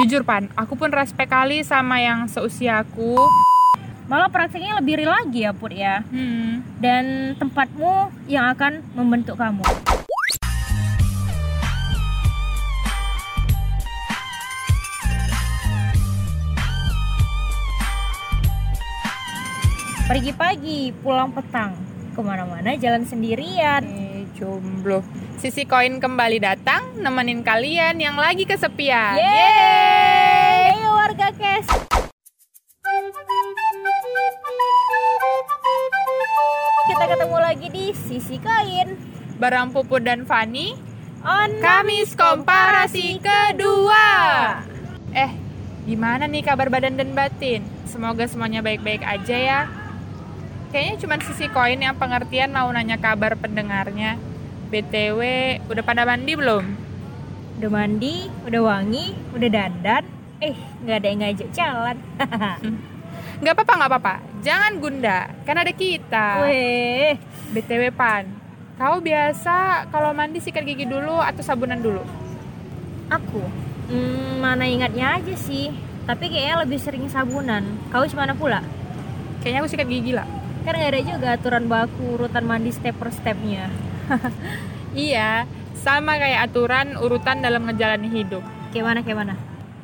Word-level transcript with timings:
Jujur 0.00 0.24
Pan, 0.24 0.48
aku 0.56 0.72
pun 0.72 0.88
respect 0.88 1.28
kali 1.28 1.60
sama 1.60 2.00
yang 2.00 2.24
seusiaku. 2.24 3.28
Malah 4.08 4.32
prakteknya 4.32 4.80
lebih 4.80 5.04
real 5.04 5.12
lagi 5.12 5.44
ya 5.44 5.52
Put 5.52 5.68
ya. 5.76 6.00
Hmm. 6.08 6.64
Dan 6.80 7.36
tempatmu 7.36 8.08
yang 8.24 8.48
akan 8.56 8.80
membentuk 8.96 9.36
kamu. 9.36 9.60
Pergi 20.08 20.32
pagi, 20.32 20.80
pulang 21.04 21.36
petang. 21.36 21.76
Ke 22.16 22.20
mana-mana 22.24 22.72
jalan 22.80 23.04
sendirian. 23.04 23.84
Eh, 23.84 24.24
jomblo. 24.40 25.04
Sisi 25.36 25.68
koin 25.68 26.00
kembali 26.00 26.40
datang, 26.40 26.96
nemenin 26.96 27.44
kalian 27.44 28.00
yang 28.00 28.16
lagi 28.16 28.48
kesepian. 28.48 29.20
Yeay! 29.20 29.72
Ayo 29.72 29.81
warga 31.12 31.28
kes. 31.36 31.68
Kita 36.88 37.04
ketemu 37.04 37.36
lagi 37.36 37.68
di 37.68 37.84
Sisi 37.92 38.40
Kain. 38.40 38.96
Barang 39.36 39.76
Puput 39.76 40.00
dan 40.00 40.24
Fani, 40.24 40.72
On 41.20 41.52
Kamis 41.60 42.16
komparasi 42.16 43.20
kedua. 43.20 44.08
Eh, 45.12 45.36
gimana 45.84 46.24
nih 46.24 46.48
kabar 46.48 46.72
badan 46.72 46.96
dan 46.96 47.12
batin? 47.12 47.60
Semoga 47.84 48.24
semuanya 48.24 48.64
baik-baik 48.64 49.04
aja 49.04 49.36
ya. 49.36 49.60
Kayaknya 50.72 50.96
cuma 50.96 51.20
sisi 51.20 51.44
koin 51.52 51.84
yang 51.84 52.00
pengertian 52.00 52.56
mau 52.56 52.72
nanya 52.72 52.96
kabar 52.96 53.36
pendengarnya. 53.36 54.16
BTW, 54.72 55.20
udah 55.68 55.84
pada 55.84 56.08
mandi 56.08 56.32
belum? 56.32 56.64
Udah 57.60 57.68
mandi, 57.68 58.32
udah 58.48 58.62
wangi, 58.64 59.12
udah 59.36 59.50
dandan. 59.52 60.21
Eh, 60.42 60.54
nggak 60.82 60.96
ada 60.98 61.06
yang 61.06 61.20
ngajak 61.22 61.48
jalan. 61.54 61.96
Gak 63.42 63.58
apa-apa, 63.58 63.74
gak 63.74 63.90
apa-apa. 63.90 64.14
Jangan 64.46 64.78
gunda, 64.78 65.26
kan 65.42 65.58
ada 65.58 65.74
kita. 65.74 66.46
Weh, 66.46 67.18
BTW 67.50 67.90
Pan, 67.90 68.30
kau 68.78 69.02
biasa 69.02 69.90
kalau 69.90 70.14
mandi 70.14 70.38
sikat 70.38 70.62
gigi 70.62 70.86
dulu 70.86 71.18
atau 71.18 71.42
sabunan 71.42 71.82
dulu? 71.82 72.06
aku. 73.12 73.42
Hmm, 73.92 74.40
mana 74.40 74.64
ingatnya 74.64 75.20
aja 75.20 75.34
sih. 75.36 75.68
Tapi 76.08 76.32
kayaknya 76.32 76.56
lebih 76.64 76.78
sering 76.80 77.06
sabunan. 77.12 77.62
Kau 77.92 78.02
mana 78.16 78.32
pula? 78.32 78.64
Kayaknya 79.44 79.58
aku 79.62 79.70
sikat 79.70 79.88
gigi 79.90 80.12
lah. 80.16 80.26
Kan 80.64 80.78
nggak 80.78 80.90
ada 80.94 81.00
juga 81.02 81.28
aturan 81.34 81.64
baku 81.66 82.16
urutan 82.16 82.46
mandi 82.46 82.72
step 82.72 82.96
per 82.96 83.12
stepnya. 83.12 83.68
Iya, 84.92 85.48
sama 85.72 86.20
kayak 86.20 86.52
aturan 86.52 87.00
urutan 87.00 87.40
dalam 87.40 87.64
ngejalani 87.64 88.12
hidup. 88.12 88.44
Kayak 88.76 88.92
mana, 88.92 89.00
kayak 89.00 89.18
mana? 89.24 89.34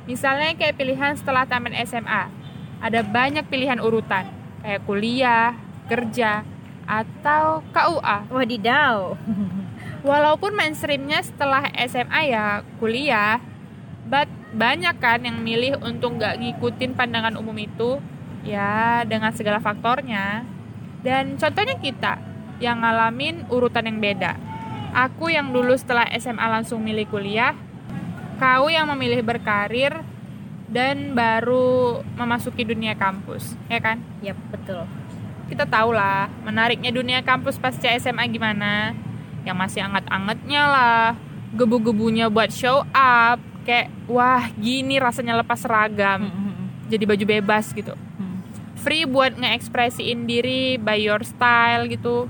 Misalnya 0.09 0.56
kayak 0.56 0.81
pilihan 0.81 1.12
setelah 1.20 1.45
tamat 1.45 1.77
SMA. 1.84 2.33
Ada 2.81 3.05
banyak 3.05 3.45
pilihan 3.53 3.77
urutan, 3.77 4.25
kayak 4.65 4.81
kuliah, 4.89 5.53
kerja, 5.84 6.48
atau 6.89 7.61
KUA. 7.77 8.33
Wadidaw. 8.33 9.20
Walaupun 10.09 10.56
mainstreamnya 10.56 11.20
setelah 11.20 11.69
SMA 11.84 12.33
ya 12.33 12.65
kuliah, 12.81 13.45
but 14.09 14.33
banyak 14.56 14.97
kan 14.97 15.20
yang 15.20 15.45
milih 15.45 15.77
untuk 15.84 16.17
nggak 16.17 16.41
ngikutin 16.41 16.97
pandangan 16.97 17.37
umum 17.37 17.61
itu, 17.61 18.00
ya 18.48 19.05
dengan 19.05 19.37
segala 19.37 19.61
faktornya. 19.61 20.48
Dan 21.05 21.37
contohnya 21.37 21.77
kita 21.77 22.17
yang 22.65 22.81
ngalamin 22.81 23.45
urutan 23.53 23.84
yang 23.84 24.00
beda. 24.00 24.41
Aku 24.97 25.28
yang 25.28 25.53
dulu 25.53 25.77
setelah 25.77 26.09
SMA 26.17 26.47
langsung 26.48 26.81
milih 26.81 27.05
kuliah, 27.12 27.53
kau 28.39 28.70
yang 28.70 28.86
memilih 28.94 29.20
berkarir 29.27 29.92
dan 30.70 31.12
baru 31.12 32.00
memasuki 32.17 32.62
dunia 32.62 32.94
kampus, 32.94 33.58
ya 33.67 33.83
kan? 33.83 33.98
Yap, 34.22 34.39
betul. 34.55 34.86
kita 35.48 35.64
tahu 35.64 35.97
lah 35.97 36.28
menariknya 36.44 36.92
dunia 36.92 37.25
kampus 37.25 37.56
pasca 37.56 37.88
SMA 37.97 38.28
gimana? 38.28 38.93
Yang 39.48 39.56
masih 39.56 39.81
anget-angetnya 39.81 40.62
lah 40.69 41.04
gebu-gebunya 41.56 42.28
buat 42.28 42.53
show 42.53 42.84
up 42.93 43.41
kayak 43.65 43.88
wah 44.04 44.44
gini 44.60 45.00
rasanya 45.00 45.41
lepas 45.41 45.65
seragam 45.65 46.28
jadi 46.88 47.04
baju 47.04 47.25
bebas 47.25 47.72
gitu. 47.72 47.97
Free 48.78 49.04
buat 49.04 49.37
ngeekspresiin 49.37 50.25
diri 50.25 50.77
by 50.81 50.97
your 51.00 51.25
style 51.25 51.88
gitu. 51.88 52.28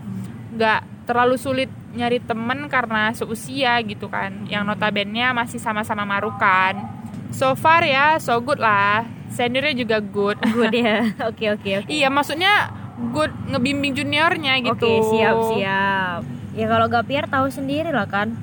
Nggak 0.55 0.83
terlalu 1.07 1.37
sulit 1.39 1.71
nyari 1.99 2.23
temen 2.23 2.71
karena 2.71 3.11
seusia 3.11 3.83
gitu 3.83 4.07
kan 4.07 4.47
yang 4.47 4.63
notabene 4.63 5.35
masih 5.35 5.59
sama-sama 5.59 6.07
marukan 6.07 6.79
so 7.35 7.59
far 7.59 7.83
ya 7.83 8.23
so 8.23 8.39
good 8.39 8.63
lah 8.63 9.19
seniornya 9.29 9.75
juga 9.77 9.99
good 10.01 10.39
Good 10.41 10.75
ya. 10.83 10.97
Oke, 11.29 11.47
oke, 11.55 11.71
oke. 11.85 11.91
Iya, 11.93 12.09
maksudnya 12.11 12.73
good 13.15 13.31
ngebimbing 13.47 13.95
juniornya 13.95 14.59
gitu. 14.65 14.89
Oke, 14.89 15.07
siap, 15.15 15.37
siap. 15.55 16.21
Ya 16.59 16.67
kalau 16.67 16.87
Gapier 16.91 17.31
tahu 17.31 17.47
sendiri 17.53 17.95
lah 17.95 18.09
kan. 18.11 18.35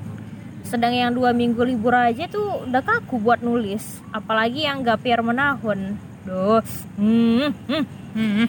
Sedang 0.66 0.90
yang 0.90 1.14
dua 1.14 1.30
minggu 1.30 1.62
libur 1.62 1.94
aja 1.94 2.26
tuh 2.26 2.66
udah 2.66 2.82
kaku 2.82 3.22
buat 3.22 3.44
nulis. 3.44 4.02
Apalagi 4.10 4.66
yang 4.66 4.82
Gapier 4.82 5.20
menahun. 5.22 5.94
Duh. 6.26 6.64
Hmm, 6.98 7.54
hmm. 7.70 7.84
Hmm. 8.16 8.48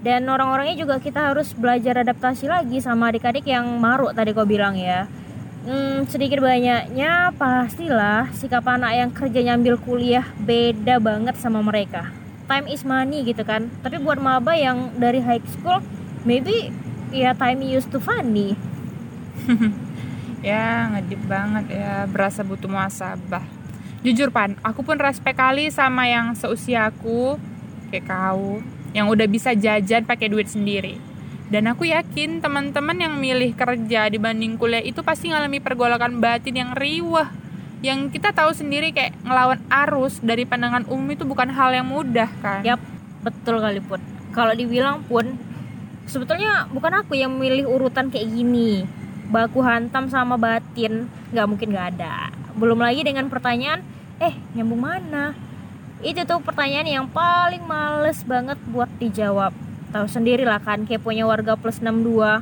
Dan 0.00 0.24
orang-orangnya 0.32 0.80
juga 0.80 0.96
kita 0.96 1.32
harus 1.32 1.52
belajar 1.52 2.00
adaptasi 2.00 2.48
lagi 2.48 2.80
sama 2.80 3.12
adik-adik 3.12 3.44
yang 3.44 3.68
maruk 3.76 4.16
tadi 4.16 4.32
kau 4.32 4.48
bilang 4.48 4.72
ya. 4.76 5.04
Hmm, 5.60 6.08
sedikit 6.08 6.40
banyaknya 6.40 7.36
pastilah 7.36 8.32
sikap 8.32 8.64
anak 8.64 8.96
yang 8.96 9.10
kerja 9.12 9.40
nyambil 9.44 9.76
kuliah 9.76 10.24
beda 10.40 10.96
banget 10.96 11.36
sama 11.36 11.60
mereka. 11.60 12.08
Time 12.48 12.66
is 12.72 12.80
money 12.80 13.28
gitu 13.28 13.44
kan. 13.44 13.68
Tapi 13.84 14.00
buat 14.00 14.16
maba 14.16 14.56
yang 14.56 14.96
dari 14.96 15.20
high 15.20 15.44
school, 15.52 15.84
maybe 16.24 16.72
ya 17.12 17.36
time 17.36 17.60
used 17.60 17.92
to 17.92 18.00
funny. 18.00 18.56
Ya, 20.40 20.88
ngedip 20.88 21.20
banget 21.28 21.68
ya, 21.68 22.08
berasa 22.08 22.40
butuh 22.40 22.64
muasabah. 22.64 23.44
Jujur 24.00 24.32
Pan, 24.32 24.56
aku 24.64 24.80
pun 24.80 24.96
respect 24.96 25.36
kali 25.36 25.68
sama 25.68 26.08
yang 26.08 26.32
seusiaku 26.32 27.36
kayak 27.92 28.08
kau 28.08 28.64
yang 28.96 29.06
udah 29.10 29.26
bisa 29.30 29.54
jajan 29.54 30.06
pakai 30.06 30.30
duit 30.30 30.50
sendiri. 30.50 30.98
Dan 31.50 31.66
aku 31.66 31.90
yakin 31.90 32.38
teman-teman 32.38 32.94
yang 32.94 33.18
milih 33.18 33.58
kerja 33.58 34.06
dibanding 34.06 34.54
kuliah 34.54 34.86
itu 34.86 35.02
pasti 35.02 35.34
ngalami 35.34 35.58
pergolakan 35.58 36.22
batin 36.22 36.54
yang 36.54 36.70
riwah. 36.78 37.26
Yang 37.82 38.14
kita 38.14 38.30
tahu 38.30 38.54
sendiri 38.54 38.94
kayak 38.94 39.18
ngelawan 39.26 39.58
arus 39.66 40.22
dari 40.22 40.46
pandangan 40.46 40.86
umum 40.86 41.10
itu 41.10 41.26
bukan 41.26 41.50
hal 41.50 41.74
yang 41.74 41.90
mudah 41.90 42.30
kan. 42.38 42.62
Yap, 42.62 42.78
betul 43.26 43.58
kali 43.58 43.82
pun. 43.82 43.98
Kalau 44.30 44.54
dibilang 44.54 45.02
pun 45.02 45.26
sebetulnya 46.06 46.70
bukan 46.70 47.02
aku 47.02 47.18
yang 47.18 47.34
milih 47.34 47.66
urutan 47.66 48.14
kayak 48.14 48.30
gini. 48.30 48.86
Baku 49.26 49.58
hantam 49.62 50.06
sama 50.06 50.38
batin 50.38 51.10
nggak 51.34 51.46
mungkin 51.50 51.74
nggak 51.74 51.98
ada. 51.98 52.30
Belum 52.54 52.78
lagi 52.78 53.02
dengan 53.02 53.26
pertanyaan, 53.26 53.82
eh 54.22 54.38
nyambung 54.54 54.86
mana? 54.86 55.49
Itu 56.00 56.24
tuh 56.24 56.40
pertanyaan 56.40 56.88
yang 56.88 57.06
paling 57.12 57.60
males 57.68 58.24
banget 58.24 58.56
buat 58.72 58.88
dijawab. 58.96 59.52
Tahu 59.92 60.06
sendiri 60.08 60.48
lah 60.48 60.62
kan, 60.62 60.88
kayak 60.88 61.04
punya 61.04 61.28
warga 61.28 61.58
plus 61.60 61.82
62 61.82 62.40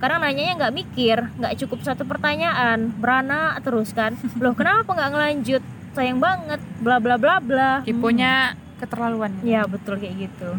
Karena 0.00 0.16
nanyanya 0.16 0.54
nggak 0.56 0.74
mikir, 0.74 1.18
nggak 1.36 1.60
cukup 1.60 1.84
satu 1.84 2.08
pertanyaan, 2.08 2.88
berana 2.96 3.52
terus 3.60 3.92
kan. 3.92 4.16
Loh 4.40 4.56
kenapa 4.56 4.88
nggak 4.96 5.10
ngelanjut? 5.12 5.62
Sayang 5.92 6.22
banget, 6.22 6.56
bla 6.80 6.96
bla 6.96 7.20
bla 7.20 7.36
bla. 7.36 7.84
Kiponya 7.84 8.56
keterlaluan. 8.80 9.34
Ya 9.44 9.68
betul 9.68 10.00
kayak 10.00 10.30
gitu 10.30 10.56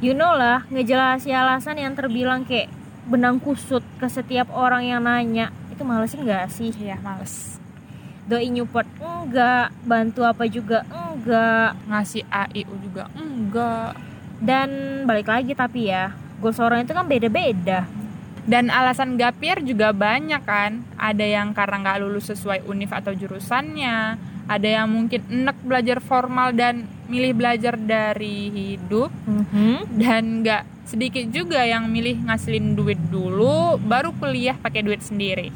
You 0.00 0.16
know 0.16 0.32
lah 0.32 0.64
ngejelasi 0.72 1.30
alasan 1.30 1.78
yang 1.78 1.92
terbilang 1.92 2.48
kayak 2.48 2.72
benang 3.04 3.38
kusut 3.38 3.84
ke 4.00 4.06
setiap 4.08 4.48
orang 4.54 4.86
yang 4.86 5.04
nanya 5.04 5.52
Itu 5.68 5.84
malesin 5.84 6.24
gak 6.24 6.48
sih? 6.48 6.72
Iya, 6.74 6.96
males. 7.02 7.60
Doi 8.26 8.48
nyupport 8.50 8.88
enggak 8.98 9.74
Bantu 9.84 10.24
apa 10.24 10.48
juga 10.48 10.82
enggak 10.88 11.01
Ngasih 11.88 12.26
AIU 12.28 12.74
juga 12.82 13.06
enggak. 13.14 13.94
Dan 14.42 15.02
balik 15.06 15.30
lagi 15.30 15.54
tapi 15.54 15.86
ya 15.86 16.10
Goals 16.42 16.58
orang 16.58 16.82
itu 16.82 16.90
kan 16.90 17.06
beda-beda 17.06 17.86
Dan 18.42 18.74
alasan 18.74 19.14
gapir 19.14 19.62
juga 19.62 19.94
banyak 19.94 20.42
kan. 20.42 20.82
Ada 20.98 21.22
yang 21.22 21.54
karena 21.54 21.78
nggak 21.78 21.98
lulus 22.02 22.34
sesuai 22.34 22.66
univ 22.66 22.90
atau 22.90 23.14
jurusannya. 23.14 24.18
Ada 24.50 24.82
yang 24.82 24.90
mungkin 24.90 25.22
enek 25.30 25.62
belajar 25.62 26.02
formal 26.02 26.50
dan 26.50 26.90
milih 27.06 27.38
belajar 27.38 27.78
dari 27.78 28.50
hidup. 28.50 29.14
Dan 29.94 30.42
nggak 30.42 30.90
sedikit 30.90 31.22
juga 31.30 31.62
yang 31.62 31.86
milih 31.86 32.26
ngasilin 32.26 32.74
duit 32.74 32.98
dulu, 32.98 33.78
baru 33.78 34.10
kuliah 34.18 34.58
pakai 34.58 34.82
duit 34.82 34.98
sendiri. 35.06 35.54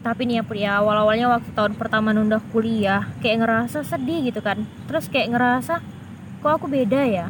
Tapi 0.00 0.24
nih 0.24 0.40
ya 0.40 0.42
Put 0.44 0.56
ya 0.56 0.80
awal-awalnya 0.80 1.28
waktu 1.28 1.52
tahun 1.52 1.76
pertama 1.76 2.16
nunda 2.16 2.40
kuliah 2.56 3.04
Kayak 3.20 3.44
ngerasa 3.44 3.84
sedih 3.84 4.32
gitu 4.32 4.40
kan. 4.40 4.64
Terus 4.88 5.12
kayak 5.12 5.36
ngerasa 5.36 5.84
Kok 6.40 6.52
aku 6.56 6.66
beda 6.72 7.04
ya? 7.04 7.28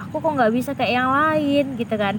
Aku 0.00 0.24
kok 0.24 0.32
nggak 0.32 0.52
bisa 0.56 0.72
kayak 0.72 0.92
yang 1.04 1.12
lain 1.12 1.76
gitu 1.76 1.94
kan. 2.00 2.16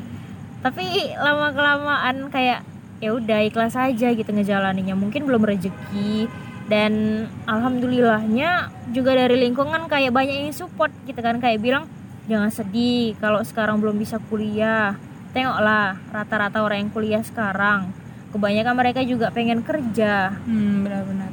Tapi 0.61 1.09
lama-kelamaan 1.17 2.29
kayak 2.29 2.61
ya 3.01 3.17
udah 3.17 3.41
ikhlas 3.49 3.73
aja 3.73 4.13
gitu 4.13 4.29
ngejalaninnya. 4.29 4.93
Mungkin 4.93 5.25
belum 5.25 5.41
rezeki. 5.41 6.29
Dan 6.69 7.25
alhamdulillahnya 7.49 8.69
juga 8.93 9.17
dari 9.17 9.41
lingkungan 9.41 9.89
kayak 9.89 10.13
banyak 10.13 10.37
yang 10.37 10.53
support 10.53 10.93
gitu 11.09 11.17
kan. 11.17 11.41
Kayak 11.41 11.65
bilang 11.65 11.89
jangan 12.29 12.53
sedih 12.53 13.17
kalau 13.17 13.41
sekarang 13.41 13.81
belum 13.81 13.97
bisa 13.97 14.21
kuliah. 14.29 14.93
Tengoklah 15.33 15.97
rata-rata 16.13 16.61
orang 16.61 16.85
yang 16.85 16.91
kuliah 16.93 17.25
sekarang 17.25 17.89
kebanyakan 18.29 18.73
mereka 18.77 19.01
juga 19.05 19.33
pengen 19.33 19.61
kerja. 19.65 20.37
Hmm, 20.45 20.85
benar-benar. 20.85 21.31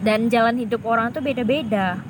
Dan 0.00 0.32
jalan 0.32 0.56
hidup 0.56 0.84
orang 0.88 1.12
tuh 1.12 1.20
beda-beda. 1.20 2.00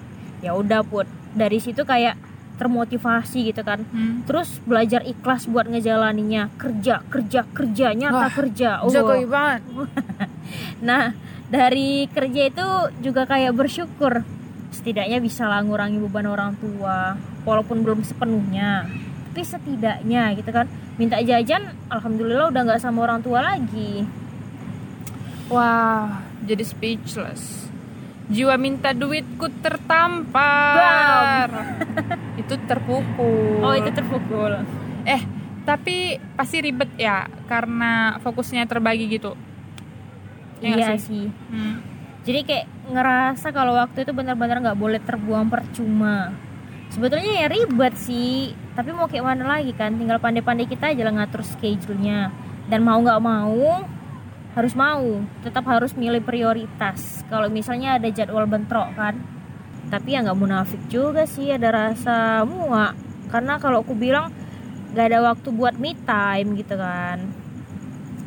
Ya 0.40 0.54
udah 0.54 0.82
put. 0.86 1.06
Dari 1.34 1.58
situ 1.62 1.82
kayak 1.86 2.18
termotivasi 2.60 3.48
gitu 3.48 3.64
kan. 3.64 3.88
Hmm. 3.88 4.20
terus 4.28 4.60
belajar 4.68 5.00
ikhlas 5.00 5.48
buat 5.48 5.64
ngejalaninya 5.64 6.52
kerja 6.60 7.00
kerja 7.08 7.48
kerja 7.56 7.86
nyata 7.96 8.28
Wah, 8.28 8.32
kerja. 8.36 8.70
Oh. 8.84 8.92
Jokowi 8.92 9.24
banget. 9.24 9.62
Nah 10.82 11.14
dari 11.46 12.10
kerja 12.10 12.50
itu 12.50 12.66
juga 13.00 13.24
kayak 13.24 13.54
bersyukur. 13.54 14.26
Setidaknya 14.74 15.22
bisa 15.22 15.46
lah 15.46 15.62
ngurangi 15.62 16.02
beban 16.02 16.26
orang 16.26 16.58
tua 16.58 17.14
walaupun 17.46 17.80
belum 17.86 18.02
sepenuhnya 18.04 18.90
tapi 19.30 19.46
setidaknya 19.46 20.34
gitu 20.34 20.50
kan 20.50 20.66
minta 20.98 21.22
jajan 21.22 21.70
alhamdulillah 21.86 22.50
udah 22.50 22.62
nggak 22.66 22.82
sama 22.82 23.06
orang 23.06 23.22
tua 23.22 23.40
lagi 23.40 24.02
Wah, 25.50 26.22
jadi 26.46 26.62
speechless. 26.62 27.66
Jiwa 28.30 28.54
minta 28.54 28.94
duitku 28.94 29.50
tertampar. 29.58 31.50
itu 32.40 32.54
terpukul. 32.70 33.58
oh 33.58 33.74
itu 33.74 33.90
terpukul 33.90 34.62
Eh, 35.02 35.18
tapi 35.66 36.22
pasti 36.38 36.62
ribet 36.62 36.94
ya 36.94 37.26
karena 37.50 38.22
fokusnya 38.22 38.62
terbagi 38.70 39.10
gitu. 39.10 39.34
Ya 40.62 40.78
iya 40.78 40.88
sih? 40.94 41.02
sih 41.02 41.26
Hmm. 41.50 41.82
jadi 42.22 42.44
kayak 42.44 42.66
ngerasa 42.92 43.48
kalau 43.50 43.74
waktu 43.74 44.04
itu 44.04 44.12
benar-benar 44.12 44.60
nggak 44.60 44.76
boleh 44.78 45.00
terbuang 45.00 45.48
percuma 45.48 46.36
sebetulnya 46.90 47.32
ya 47.42 47.46
ribet 47.48 47.94
sih 47.96 48.54
tapi 48.76 48.90
mau 48.92 49.06
kayak 49.06 49.24
mana 49.24 49.44
lagi 49.58 49.72
kan? 49.72 49.94
Tinggal 49.96 50.18
pandai-pandai 50.18 50.66
kita 50.66 50.92
aja 50.92 51.02
lah 51.06 51.14
ngatur 51.22 51.42
schedule-nya. 51.46 52.34
Dan 52.70 52.86
mau 52.86 53.00
nggak 53.00 53.20
mau 53.22 53.86
harus 54.54 54.74
mau. 54.74 55.22
Tetap 55.42 55.64
harus 55.66 55.94
milih 55.94 56.22
prioritas. 56.22 57.22
Kalau 57.30 57.48
misalnya 57.48 57.96
ada 57.98 58.08
jadwal 58.10 58.46
bentrok 58.46 58.92
kan 58.98 59.16
tapi 59.90 60.14
ya 60.14 60.22
nggak 60.22 60.38
munafik 60.38 60.82
juga 60.86 61.26
sih 61.26 61.50
ada 61.50 61.74
rasa 61.74 62.46
muak. 62.46 62.94
Karena 63.28 63.58
kalau 63.58 63.82
aku 63.82 63.98
bilang 63.98 64.30
nggak 64.94 65.06
ada 65.10 65.18
waktu 65.34 65.48
buat 65.50 65.74
me 65.76 65.98
time 66.06 66.54
gitu 66.54 66.78
kan. 66.78 67.18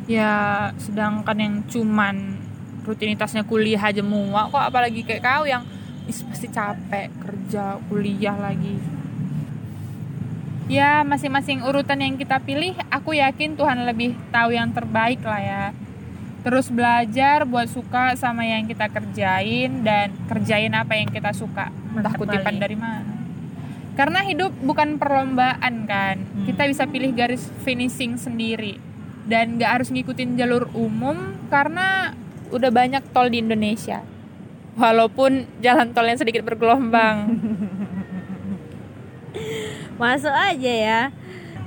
Ya, 0.04 0.68
sedangkan 0.76 1.36
yang 1.40 1.54
cuman 1.64 2.36
rutinitasnya 2.84 3.48
kuliah 3.48 3.80
aja 3.80 4.04
muak 4.04 4.52
kok 4.52 4.60
apalagi 4.60 5.00
kayak 5.08 5.24
kau 5.24 5.48
yang 5.48 5.64
is 6.04 6.20
pasti 6.24 6.48
capek 6.52 7.08
kerja 7.20 7.80
kuliah 7.88 8.36
lagi. 8.36 8.76
Ya 10.64 11.04
masing-masing 11.04 11.60
urutan 11.60 12.00
yang 12.00 12.16
kita 12.16 12.40
pilih 12.40 12.72
aku 12.88 13.16
yakin 13.16 13.52
Tuhan 13.52 13.84
lebih 13.84 14.16
tahu 14.32 14.56
yang 14.56 14.72
terbaik 14.72 15.20
lah 15.24 15.40
ya. 15.40 15.64
Terus 16.44 16.68
belajar 16.68 17.48
buat 17.48 17.68
suka 17.72 18.16
sama 18.20 18.44
yang 18.44 18.68
kita 18.68 18.92
kerjain 18.92 19.80
dan 19.84 20.12
kerjain 20.28 20.72
apa 20.76 20.96
yang 20.96 21.08
kita 21.08 21.32
suka. 21.32 21.72
Entah 21.96 22.12
kutipan 22.16 22.60
dari 22.60 22.76
mana. 22.76 23.16
Karena 23.96 24.24
hidup 24.24 24.52
bukan 24.60 25.00
perlombaan 25.00 25.88
kan. 25.88 26.16
Hmm. 26.20 26.44
kita 26.44 26.68
bisa 26.68 26.84
pilih 26.88 27.12
garis 27.16 27.48
finishing 27.64 28.20
sendiri. 28.20 28.76
Dan 29.24 29.56
gak 29.56 29.80
harus 29.80 29.88
ngikutin 29.88 30.36
jalur 30.36 30.68
umum 30.76 31.16
karena 31.48 32.12
udah 32.52 32.68
banyak 32.68 33.00
tol 33.16 33.32
di 33.32 33.40
Indonesia 33.40 34.04
walaupun 34.74 35.46
jalan 35.62 35.90
tolnya 35.94 36.18
sedikit 36.18 36.42
bergelombang 36.42 37.16
Masuk 39.94 40.30
aja 40.30 40.72
ya. 40.74 41.00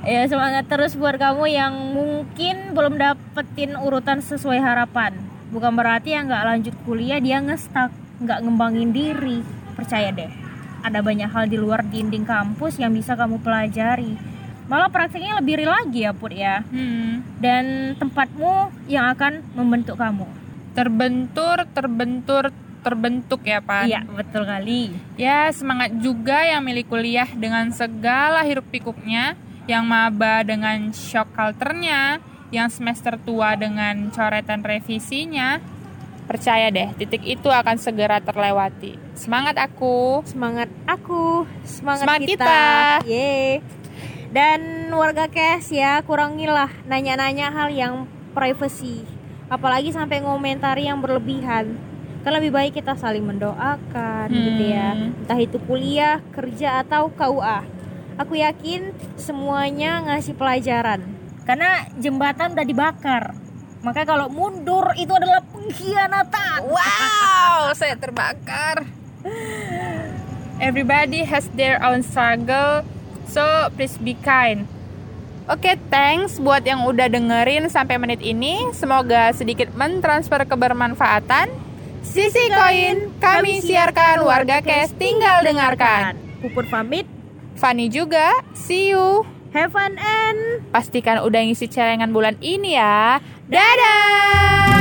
Ya 0.07 0.21
semangat 0.27 0.67
terus 0.71 0.95
buat 0.95 1.19
kamu 1.19 1.47
yang 1.51 1.73
mungkin 1.95 2.71
belum 2.71 2.95
dapetin 2.95 3.75
urutan 3.75 4.23
sesuai 4.23 4.59
harapan. 4.59 5.15
Bukan 5.51 5.75
berarti 5.75 6.15
yang 6.15 6.27
nggak 6.27 6.45
lanjut 6.47 6.75
kuliah 6.83 7.19
dia 7.19 7.39
ngestak, 7.39 7.91
nggak 8.23 8.39
ngembangin 8.43 8.91
diri. 8.91 9.43
Percaya 9.75 10.11
deh, 10.11 10.31
ada 10.83 10.99
banyak 10.99 11.27
hal 11.27 11.47
di 11.47 11.55
luar 11.59 11.83
dinding 11.87 12.27
kampus 12.27 12.79
yang 12.79 12.91
bisa 12.91 13.15
kamu 13.15 13.39
pelajari. 13.39 14.15
Malah 14.67 14.91
prakteknya 14.91 15.39
lebih 15.39 15.63
real 15.63 15.71
lagi 15.71 16.03
ya 16.03 16.11
Put 16.11 16.35
ya. 16.35 16.59
hmm. 16.67 17.39
Dan 17.39 17.95
tempatmu 17.95 18.71
yang 18.91 19.07
akan 19.11 19.43
membentuk 19.55 19.95
kamu. 19.99 20.27
terbentur 20.77 21.65
terbentur 21.73 22.53
terbentuk 22.87 23.43
ya 23.43 23.59
Pan 23.59 23.83
Iya 23.91 24.07
betul 24.07 24.47
kali. 24.47 24.95
Ya, 25.19 25.51
semangat 25.51 25.91
juga 25.99 26.39
yang 26.47 26.63
milih 26.63 26.87
kuliah 26.87 27.27
dengan 27.35 27.67
segala 27.75 28.47
hiruk 28.47 28.71
pikuknya, 28.71 29.35
yang 29.67 29.83
maba 29.83 30.47
dengan 30.47 30.95
shock 30.95 31.27
culture-nya, 31.35 32.23
yang 32.55 32.71
semester 32.71 33.19
tua 33.19 33.59
dengan 33.59 34.07
coretan 34.15 34.63
revisinya. 34.63 35.59
Percaya 36.27 36.67
deh, 36.71 36.91
titik 36.99 37.23
itu 37.23 37.47
akan 37.47 37.79
segera 37.79 38.19
terlewati. 38.19 38.99
Semangat 39.15 39.55
aku. 39.59 40.23
semangat 40.27 40.67
aku 40.87 41.47
semangat, 41.63 42.03
Semangat 42.07 42.27
kita, 42.27 42.43
kita. 42.43 42.59
Yeay. 43.07 43.63
dan 44.27 44.91
warga 44.91 45.31
cash 45.31 45.71
ya 45.71 46.03
kurangilah 46.03 46.67
nanya-nanya 46.83 47.47
hal 47.47 47.71
yang 47.71 47.93
privacy 48.35 49.07
apalagi 49.47 49.95
sampai 49.95 50.19
ngomentari 50.19 50.91
yang 50.91 50.99
berlebihan 50.99 51.79
kan 52.21 52.31
lebih 52.33 52.49
baik 52.49 52.73
kita 52.73 52.93
saling 52.93 53.21
mendoakan 53.21 54.27
gitu 54.29 54.63
ya 54.65 54.89
Hmm. 54.93 55.13
entah 55.23 55.37
itu 55.37 55.57
kuliah 55.59 56.19
kerja 56.31 56.81
atau 56.81 57.09
KUA 57.09 57.59
aku 58.15 58.33
yakin 58.35 58.93
semuanya 59.15 60.01
ngasih 60.03 60.33
pelajaran 60.33 61.01
karena 61.43 61.85
jembatan 61.95 62.53
udah 62.53 62.65
dibakar 62.65 63.23
makanya 63.79 64.07
kalau 64.09 64.27
mundur 64.27 64.91
itu 64.95 65.09
adalah 65.09 65.41
pengkhianatan 65.45 66.59
Wow, 67.57 67.73
saya 67.73 67.95
terbakar. 67.95 68.85
Everybody 70.57 71.21
has 71.21 71.45
their 71.53 71.77
own 71.77 72.01
struggle, 72.01 72.81
so 73.25 73.41
please 73.73 73.97
be 73.97 74.17
kind. 74.17 74.65
Oke, 75.45 75.77
thanks 75.87 76.37
buat 76.37 76.65
yang 76.65 76.83
udah 76.83 77.07
dengerin 77.07 77.69
sampai 77.69 77.95
menit 77.95 78.19
ini. 78.19 78.67
Semoga 78.73 79.31
sedikit 79.31 79.71
mentransfer 79.73 80.43
kebermanfaatan. 80.43 81.47
Sisi 82.07 82.47
koin, 82.49 83.11
kami 83.19 83.59
siarkan 83.59 84.23
warga 84.23 84.63
Kes 84.63 84.95
tinggal 84.95 85.43
dengarkan. 85.43 86.15
Puput 86.39 86.71
pamit 86.71 87.05
Fanny 87.57 87.89
juga, 87.89 88.31
see 88.53 88.93
you. 88.93 89.25
have 89.57 89.73
fun 89.73 89.97
and 89.97 90.61
Pastikan 90.69 91.23
udah 91.23 91.41
ngisi 91.41 91.65
celengan 91.71 92.13
bulan 92.13 92.37
ini 92.43 92.77
ya. 92.77 93.17
Dadah! 93.49 94.76